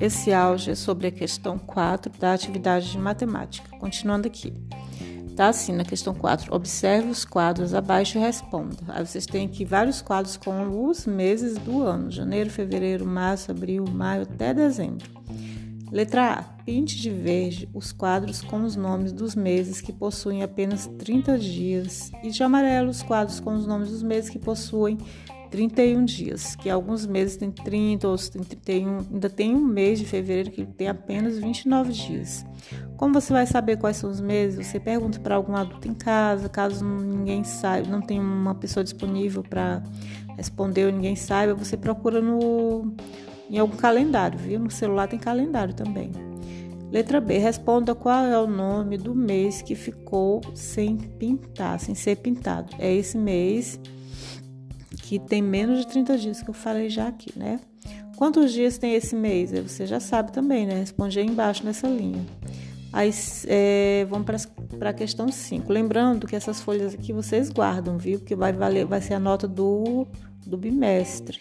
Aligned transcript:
Esse 0.00 0.32
áudio 0.32 0.72
é 0.72 0.74
sobre 0.74 1.06
a 1.06 1.10
questão 1.10 1.58
4 1.58 2.12
da 2.18 2.34
atividade 2.34 2.90
de 2.90 2.98
matemática. 2.98 3.76
Continuando 3.78 4.26
aqui. 4.28 4.52
Tá 5.34 5.48
assim 5.48 5.72
na 5.72 5.84
questão 5.84 6.14
4. 6.14 6.54
Observe 6.54 7.08
os 7.08 7.24
quadros 7.24 7.74
abaixo 7.74 8.18
e 8.18 8.20
responda. 8.20 8.76
Aí 8.88 9.06
vocês 9.06 9.26
têm 9.26 9.46
aqui 9.46 9.64
vários 9.64 10.02
quadros 10.02 10.36
com 10.36 10.86
os 10.86 11.06
meses 11.06 11.58
do 11.58 11.82
ano: 11.82 12.10
janeiro, 12.10 12.50
fevereiro, 12.50 13.06
março, 13.06 13.50
abril, 13.50 13.84
maio 13.86 14.22
até 14.22 14.52
dezembro. 14.52 15.08
Letra 15.90 16.32
A. 16.32 16.42
Pinte 16.66 16.96
de 16.96 17.10
verde 17.10 17.68
os 17.72 17.92
quadros 17.92 18.42
com 18.42 18.64
os 18.64 18.74
nomes 18.74 19.12
dos 19.12 19.36
meses 19.36 19.80
que 19.80 19.92
possuem 19.92 20.42
apenas 20.42 20.86
30 20.98 21.38
dias 21.38 22.10
e 22.24 22.30
de 22.30 22.42
amarelo 22.42 22.90
os 22.90 23.02
quadros 23.02 23.38
com 23.38 23.54
os 23.54 23.66
nomes 23.66 23.90
dos 23.90 24.02
meses 24.02 24.28
que 24.28 24.38
possuem 24.38 24.98
31 25.50 26.04
dias, 26.04 26.56
que 26.56 26.68
alguns 26.68 27.06
meses 27.06 27.36
têm 27.36 27.50
30, 27.50 28.06
outros 28.08 28.28
têm 28.28 28.42
31, 28.42 28.98
ainda 29.12 29.30
tem 29.30 29.54
um 29.54 29.64
mês 29.64 29.98
de 29.98 30.04
fevereiro 30.04 30.50
que 30.50 30.64
tem 30.64 30.88
apenas 30.88 31.38
29 31.38 31.92
dias. 31.92 32.44
Como 32.96 33.14
você 33.14 33.32
vai 33.32 33.46
saber 33.46 33.76
quais 33.76 33.96
são 33.96 34.10
os 34.10 34.20
meses? 34.20 34.66
Você 34.66 34.80
pergunta 34.80 35.18
para 35.20 35.34
algum 35.34 35.54
adulto 35.54 35.88
em 35.88 35.94
casa, 35.94 36.48
caso 36.48 36.84
ninguém 36.84 37.44
saiba, 37.44 37.88
não 37.88 38.00
tem 38.00 38.20
uma 38.20 38.54
pessoa 38.54 38.82
disponível 38.82 39.42
para 39.42 39.82
responder 40.36 40.86
ou 40.86 40.92
ninguém 40.92 41.16
saiba, 41.16 41.54
você 41.54 41.76
procura 41.76 42.20
no 42.20 42.94
em 43.48 43.58
algum 43.58 43.76
calendário, 43.76 44.38
viu? 44.38 44.58
No 44.58 44.70
celular 44.70 45.06
tem 45.06 45.18
calendário 45.18 45.72
também. 45.72 46.10
Letra 46.90 47.20
B. 47.20 47.38
Responda 47.38 47.94
qual 47.94 48.24
é 48.24 48.38
o 48.38 48.46
nome 48.46 48.96
do 48.96 49.14
mês 49.14 49.60
que 49.60 49.74
ficou 49.74 50.40
sem 50.54 50.96
pintar, 50.96 51.80
sem 51.80 51.94
ser 51.94 52.16
pintado. 52.16 52.74
É 52.78 52.92
esse 52.92 53.18
mês 53.18 53.78
que 55.06 55.20
tem 55.20 55.40
menos 55.40 55.78
de 55.78 55.86
30 55.86 56.18
dias, 56.18 56.42
que 56.42 56.50
eu 56.50 56.54
falei 56.54 56.90
já 56.90 57.06
aqui, 57.06 57.32
né? 57.38 57.60
Quantos 58.16 58.52
dias 58.52 58.76
tem 58.76 58.94
esse 58.94 59.14
mês? 59.14 59.52
Você 59.52 59.86
já 59.86 60.00
sabe 60.00 60.32
também, 60.32 60.66
né? 60.66 60.80
Responde 60.80 61.20
aí 61.20 61.24
embaixo 61.24 61.64
nessa 61.64 61.86
linha. 61.86 62.26
Aí 62.92 63.10
é, 63.46 64.04
vamos 64.10 64.26
para 64.78 64.90
a 64.90 64.92
questão 64.92 65.30
5. 65.30 65.72
Lembrando 65.72 66.26
que 66.26 66.34
essas 66.34 66.60
folhas 66.60 66.92
aqui 66.92 67.12
vocês 67.12 67.50
guardam, 67.50 67.96
viu? 67.96 68.18
Porque 68.18 68.34
vai 68.34 68.52
valer, 68.52 68.84
vai 68.84 69.00
ser 69.00 69.14
a 69.14 69.20
nota 69.20 69.46
do, 69.46 70.08
do 70.44 70.56
bimestre. 70.56 71.38